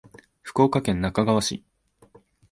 [0.41, 1.63] 福岡県那珂川市